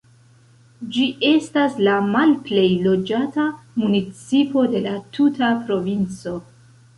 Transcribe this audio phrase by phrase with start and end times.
[0.93, 3.45] Ĝi estas la malplej loĝata
[3.83, 6.35] municipo de la tuta provinco.